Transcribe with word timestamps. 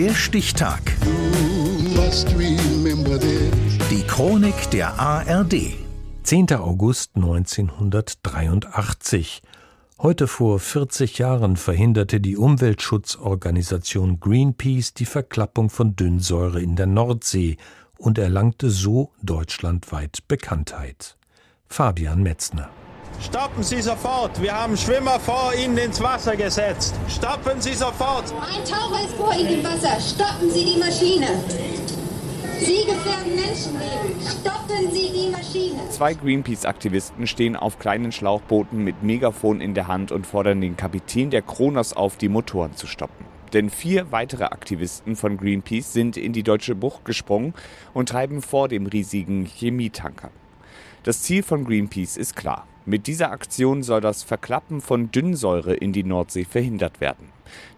Der 0.00 0.14
Stichtag. 0.14 0.80
Die 3.90 4.02
Chronik 4.06 4.70
der 4.70 4.98
ARD. 4.98 5.74
10. 6.22 6.52
August 6.54 7.16
1983. 7.16 9.42
Heute 9.98 10.26
vor 10.26 10.58
40 10.58 11.18
Jahren 11.18 11.56
verhinderte 11.56 12.18
die 12.18 12.38
Umweltschutzorganisation 12.38 14.20
Greenpeace 14.20 14.94
die 14.94 15.04
Verklappung 15.04 15.68
von 15.68 15.96
Dünnsäure 15.96 16.62
in 16.62 16.76
der 16.76 16.86
Nordsee 16.86 17.58
und 17.98 18.16
erlangte 18.16 18.70
so 18.70 19.12
deutschlandweit 19.20 20.26
Bekanntheit. 20.28 21.18
Fabian 21.68 22.22
Metzner. 22.22 22.70
Stoppen 23.22 23.62
Sie 23.62 23.82
sofort! 23.82 24.40
Wir 24.40 24.58
haben 24.58 24.76
Schwimmer 24.76 25.20
vor 25.20 25.52
Ihnen 25.54 25.76
ins 25.76 26.00
Wasser 26.00 26.36
gesetzt. 26.36 26.94
Stoppen 27.06 27.60
Sie 27.60 27.74
sofort! 27.74 28.32
Ein 28.40 28.64
Taucher 28.64 29.04
ist 29.04 29.14
vor 29.14 29.34
Ihnen 29.34 29.58
im 29.58 29.64
Wasser. 29.64 30.00
Stoppen 30.00 30.50
Sie 30.50 30.64
die 30.64 30.78
Maschine! 30.78 31.26
Sie 32.58 32.84
gefährden 32.86 33.36
Menschenleben. 33.36 34.20
Stoppen 34.20 34.90
Sie 34.90 35.10
die 35.12 35.30
Maschine. 35.30 35.88
Zwei 35.90 36.14
Greenpeace-Aktivisten 36.14 37.26
stehen 37.26 37.56
auf 37.56 37.78
kleinen 37.78 38.10
Schlauchbooten 38.10 38.82
mit 38.82 39.02
Megafon 39.02 39.60
in 39.60 39.74
der 39.74 39.86
Hand 39.86 40.12
und 40.12 40.26
fordern 40.26 40.62
den 40.62 40.78
Kapitän 40.78 41.30
der 41.30 41.42
Kronos 41.42 41.92
auf, 41.92 42.16
die 42.16 42.28
Motoren 42.30 42.74
zu 42.74 42.86
stoppen. 42.86 43.26
Denn 43.52 43.68
vier 43.68 44.12
weitere 44.12 44.44
Aktivisten 44.44 45.14
von 45.14 45.36
Greenpeace 45.36 45.92
sind 45.92 46.16
in 46.16 46.32
die 46.32 46.42
deutsche 46.42 46.74
Bucht 46.74 47.04
gesprungen 47.04 47.52
und 47.92 48.08
treiben 48.08 48.40
vor 48.40 48.68
dem 48.68 48.86
riesigen 48.86 49.44
Chemietanker. 49.44 50.30
Das 51.02 51.22
Ziel 51.22 51.42
von 51.42 51.64
Greenpeace 51.64 52.18
ist 52.18 52.36
klar. 52.36 52.66
Mit 52.84 53.06
dieser 53.06 53.32
Aktion 53.32 53.82
soll 53.82 54.02
das 54.02 54.22
Verklappen 54.22 54.82
von 54.82 55.10
Dünnsäure 55.10 55.72
in 55.72 55.94
die 55.94 56.04
Nordsee 56.04 56.44
verhindert 56.44 57.00
werden. 57.00 57.28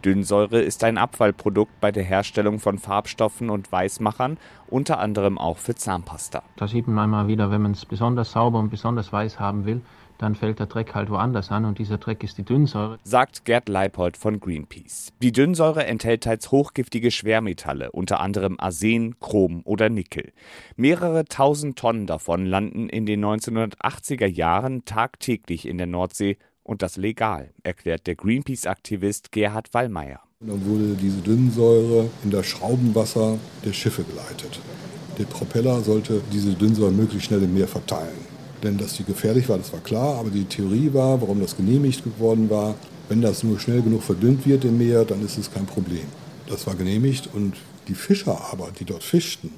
Dünnsäure 0.05 0.61
ist 0.61 0.83
ein 0.83 0.99
Abfallprodukt 0.99 1.81
bei 1.81 1.93
der 1.93 2.03
Herstellung 2.03 2.59
von 2.59 2.79
Farbstoffen 2.79 3.49
und 3.49 3.71
Weißmachern, 3.71 4.39
unter 4.67 4.99
anderem 4.99 5.39
auch 5.39 5.59
für 5.59 5.77
Zahnpasta. 5.77 6.43
Da 6.57 6.67
sieht 6.67 6.89
man 6.89 6.99
einmal 6.99 7.29
wieder, 7.29 7.53
wenn 7.53 7.63
man 7.63 7.73
es 7.73 7.85
besonders 7.85 8.33
sauber 8.33 8.59
und 8.59 8.71
besonders 8.71 9.13
weiß 9.13 9.39
haben 9.39 9.67
will, 9.67 9.83
dann 10.23 10.37
fällt 10.37 10.61
der 10.61 10.67
Dreck 10.67 10.95
halt 10.95 11.11
woanders 11.11 11.51
an 11.51 11.65
und 11.65 11.79
dieser 11.79 11.99
Dreck 11.99 12.23
ist 12.23 12.39
die 12.39 12.45
Dünnsäure. 12.45 12.99
Sagt 13.03 13.45
Gerd 13.45 13.69
Leipold 13.69 14.17
von 14.17 14.39
Greenpeace. 14.39 15.13
Die 15.21 15.33
Dünnsäure 15.33 15.85
enthält 15.85 16.23
teils 16.23 16.53
hochgiftige 16.53 17.11
Schwermetalle, 17.11 17.91
unter 17.91 18.21
anderem 18.21 18.57
Arsen, 18.61 19.19
Chrom 19.19 19.63
oder 19.65 19.89
Nickel. 19.89 20.33
Mehrere 20.77 21.25
tausend 21.25 21.77
Tonnen 21.77 22.07
davon 22.07 22.47
landen 22.47 22.89
in 22.89 23.05
den 23.05 23.25
1980er 23.25 24.27
Jahren 24.27 24.85
tagtäglich 24.85 25.67
in 25.67 25.79
der 25.79 25.89
Nordsee 25.89 26.39
und 26.63 26.83
das 26.83 26.97
legal, 26.97 27.51
erklärt 27.65 28.07
der 28.07 28.15
Greenpeace-Aktivist 28.15 29.33
Gerhard 29.33 29.75
Wallmeier. 29.75 30.21
Dann 30.39 30.65
wurde 30.65 30.95
diese 30.95 31.21
Dünnsäure 31.21 32.09
in 32.23 32.31
das 32.31 32.47
Schraubenwasser 32.47 33.39
der 33.65 33.73
Schiffe 33.73 34.05
geleitet. 34.05 34.61
Der 35.19 35.25
Propeller 35.25 35.81
sollte 35.81 36.21
diese 36.33 36.53
Dünnsäure 36.53 36.93
möglichst 36.93 37.27
schnell 37.27 37.43
im 37.43 37.55
Meer 37.55 37.69
verteilen. 37.69 38.32
Denn 38.63 38.79
dass 38.79 38.95
die 38.95 39.05
gefährlich 39.05 39.49
war, 39.49 39.59
das 39.59 39.73
war 39.73 39.81
klar, 39.81 40.19
aber 40.19 40.31
die 40.31 40.45
Theorie 40.45 40.93
war, 40.93 41.21
warum 41.21 41.41
das 41.41 41.57
genehmigt 41.57 42.05
geworden 42.05 42.49
war, 42.49 42.75
wenn 43.09 43.21
das 43.21 43.43
nur 43.43 43.59
schnell 43.59 43.83
genug 43.83 44.03
verdünnt 44.03 44.47
wird 44.47 44.65
im 44.65 44.79
Meer, 44.79 45.05
dann 45.05 45.25
ist 45.25 45.37
es 45.37 45.53
kein 45.53 45.67
Problem. 45.67 46.07
Das 46.49 46.67
war 46.67 46.75
genehmigt 46.75 47.29
und 47.33 47.55
die 47.89 47.95
Fischer 47.95 48.39
aber, 48.53 48.69
die 48.79 48.85
dort 48.85 49.03
fischten, 49.03 49.51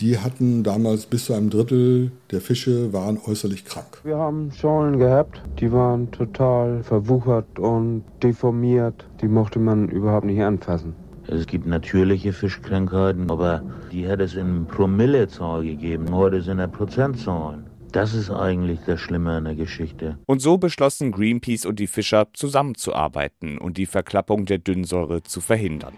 die 0.00 0.18
hatten 0.18 0.62
damals 0.62 1.06
bis 1.06 1.24
zu 1.24 1.34
einem 1.34 1.50
Drittel 1.50 2.12
der 2.30 2.40
Fische 2.40 2.92
waren 2.92 3.18
äußerlich 3.26 3.64
krank. 3.64 4.00
Wir 4.04 4.16
haben 4.16 4.52
Schollen 4.52 4.98
gehabt, 4.98 5.42
die 5.58 5.72
waren 5.72 6.10
total 6.12 6.84
verwuchert 6.84 7.58
und 7.58 8.04
deformiert. 8.22 9.06
Die 9.20 9.28
mochte 9.28 9.58
man 9.58 9.88
überhaupt 9.88 10.26
nicht 10.26 10.40
anfassen. 10.40 10.94
Es 11.26 11.46
gibt 11.46 11.66
natürliche 11.66 12.32
Fischkrankheiten, 12.32 13.30
aber 13.30 13.62
die 13.90 14.08
hat 14.08 14.20
es 14.20 14.34
in 14.34 14.66
Promillezahl 14.66 15.64
gegeben. 15.64 16.06
Heute 16.12 16.42
sind 16.42 16.60
es 16.60 16.70
Prozentzahlen. 16.70 17.64
Das 17.92 18.12
ist 18.12 18.30
eigentlich 18.30 18.80
das 18.86 19.00
Schlimme 19.00 19.32
an 19.32 19.44
der 19.44 19.54
Geschichte. 19.54 20.18
Und 20.26 20.40
so 20.40 20.58
beschlossen 20.58 21.10
Greenpeace 21.10 21.64
und 21.64 21.78
die 21.78 21.86
Fischer 21.86 22.28
zusammenzuarbeiten 22.34 23.56
und 23.56 23.78
die 23.78 23.86
Verklappung 23.86 24.44
der 24.44 24.58
Dünnsäure 24.58 25.22
zu 25.22 25.40
verhindern. 25.40 25.94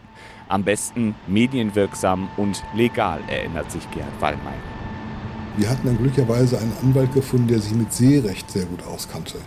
Am 0.49 0.65
besten 0.65 1.17
medienwirksam 1.27 2.29
und 2.37 2.63
legal, 2.77 3.21
erinnert 3.29 3.71
sich 3.73 3.89
Gerhard 3.91 4.21
Wallmeier. 4.21 4.55
Wir 5.57 5.69
hatten 5.69 5.87
dann 5.87 5.99
glücklicherweise 5.99 6.59
einen 6.59 6.73
Anwalt 6.83 7.13
gefunden, 7.13 7.49
der 7.49 7.59
sich 7.59 7.75
mit 7.75 7.93
Seerecht 7.93 8.51
sehr 8.51 8.67
gut 8.67 8.85
auskannte. 8.85 9.39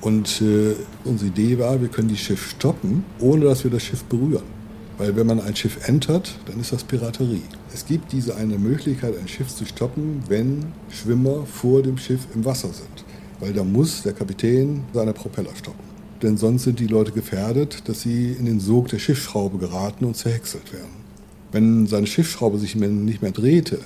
Und 0.00 0.40
äh, 0.40 0.76
unsere 1.04 1.30
Idee 1.30 1.58
war, 1.58 1.80
wir 1.80 1.88
können 1.88 2.08
die 2.08 2.16
Schiff 2.16 2.50
stoppen, 2.50 3.04
ohne 3.18 3.46
dass 3.46 3.64
wir 3.64 3.70
das 3.72 3.82
Schiff 3.82 4.04
berühren. 4.04 4.57
Weil 4.98 5.14
wenn 5.14 5.28
man 5.28 5.40
ein 5.40 5.54
Schiff 5.54 5.88
entert, 5.88 6.36
dann 6.46 6.58
ist 6.60 6.72
das 6.72 6.82
Piraterie. 6.82 7.42
Es 7.72 7.86
gibt 7.86 8.12
diese 8.12 8.34
eine 8.34 8.58
Möglichkeit, 8.58 9.16
ein 9.16 9.28
Schiff 9.28 9.48
zu 9.48 9.64
stoppen, 9.64 10.24
wenn 10.28 10.72
Schwimmer 10.90 11.46
vor 11.46 11.82
dem 11.82 11.98
Schiff 11.98 12.26
im 12.34 12.44
Wasser 12.44 12.72
sind. 12.72 13.04
Weil 13.38 13.52
da 13.52 13.62
muss 13.62 14.02
der 14.02 14.12
Kapitän 14.12 14.82
seine 14.92 15.12
Propeller 15.12 15.54
stoppen. 15.54 15.86
Denn 16.20 16.36
sonst 16.36 16.64
sind 16.64 16.80
die 16.80 16.88
Leute 16.88 17.12
gefährdet, 17.12 17.88
dass 17.88 18.02
sie 18.02 18.32
in 18.32 18.44
den 18.44 18.58
Sog 18.58 18.88
der 18.88 18.98
Schiffsschraube 18.98 19.58
geraten 19.58 20.04
und 20.04 20.16
zerhäckselt 20.16 20.72
werden. 20.72 21.06
Wenn 21.52 21.86
seine 21.86 22.08
Schiffsschraube 22.08 22.58
sich 22.58 22.74
nicht 22.74 23.22
mehr 23.22 23.30
drehte, 23.30 23.78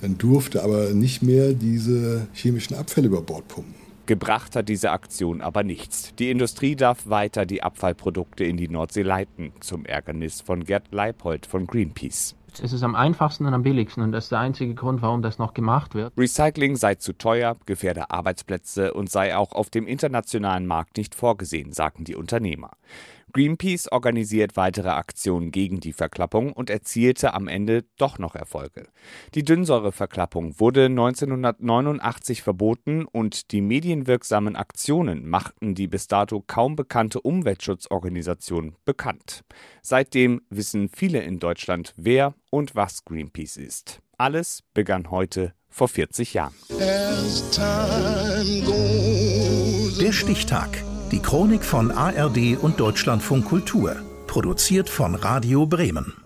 dann 0.00 0.16
durfte 0.16 0.62
aber 0.62 0.90
nicht 0.90 1.22
mehr 1.22 1.54
diese 1.54 2.28
chemischen 2.32 2.76
Abfälle 2.76 3.08
über 3.08 3.20
Bord 3.20 3.48
pumpen. 3.48 3.85
Gebracht 4.06 4.54
hat 4.54 4.68
diese 4.68 4.92
Aktion 4.92 5.40
aber 5.40 5.64
nichts. 5.64 6.14
Die 6.14 6.30
Industrie 6.30 6.76
darf 6.76 7.08
weiter 7.08 7.44
die 7.44 7.64
Abfallprodukte 7.64 8.44
in 8.44 8.56
die 8.56 8.68
Nordsee 8.68 9.02
leiten, 9.02 9.52
zum 9.60 9.84
Ärgernis 9.84 10.40
von 10.40 10.64
Gerd 10.64 10.92
Leipold 10.92 11.46
von 11.46 11.66
Greenpeace. 11.66 12.36
Es 12.62 12.72
ist 12.72 12.82
am 12.82 12.94
einfachsten 12.94 13.46
und 13.46 13.54
am 13.54 13.62
billigsten 13.62 14.02
und 14.02 14.12
das 14.12 14.24
ist 14.24 14.32
der 14.32 14.38
einzige 14.38 14.74
Grund, 14.74 15.02
warum 15.02 15.22
das 15.22 15.38
noch 15.38 15.54
gemacht 15.54 15.94
wird. 15.94 16.12
Recycling 16.16 16.76
sei 16.76 16.94
zu 16.94 17.12
teuer, 17.12 17.56
gefährde 17.66 18.10
Arbeitsplätze 18.10 18.94
und 18.94 19.10
sei 19.10 19.36
auch 19.36 19.52
auf 19.52 19.70
dem 19.70 19.86
internationalen 19.86 20.66
Markt 20.66 20.96
nicht 20.96 21.14
vorgesehen, 21.14 21.72
sagten 21.72 22.04
die 22.04 22.16
Unternehmer. 22.16 22.70
Greenpeace 23.32 23.92
organisiert 23.92 24.56
weitere 24.56 24.88
Aktionen 24.88 25.50
gegen 25.50 25.80
die 25.80 25.92
Verklappung 25.92 26.54
und 26.54 26.70
erzielte 26.70 27.34
am 27.34 27.48
Ende 27.48 27.84
doch 27.98 28.18
noch 28.18 28.34
Erfolge. 28.34 28.88
Die 29.34 29.44
Dünnsäureverklappung 29.44 30.58
wurde 30.58 30.86
1989 30.86 32.40
verboten 32.40 33.04
und 33.04 33.52
die 33.52 33.60
medienwirksamen 33.60 34.56
Aktionen 34.56 35.28
machten 35.28 35.74
die 35.74 35.86
bis 35.86 36.06
dato 36.06 36.42
kaum 36.46 36.76
bekannte 36.76 37.20
Umweltschutzorganisation 37.20 38.76
bekannt. 38.86 39.42
Seitdem 39.82 40.40
wissen 40.48 40.88
viele 40.88 41.20
in 41.20 41.38
Deutschland, 41.38 41.92
wer 41.98 42.34
und 42.50 42.74
was 42.74 43.04
Greenpeace 43.04 43.56
ist. 43.56 44.00
Alles 44.18 44.62
begann 44.74 45.10
heute 45.10 45.54
vor 45.68 45.88
40 45.88 46.34
Jahren. 46.34 46.54
Der 50.00 50.12
Stichtag. 50.12 50.82
Die 51.12 51.20
Chronik 51.20 51.64
von 51.64 51.90
ARD 51.90 52.56
und 52.60 52.80
Deutschlandfunk 52.80 53.44
Kultur. 53.44 53.96
Produziert 54.26 54.88
von 54.88 55.14
Radio 55.14 55.66
Bremen. 55.66 56.25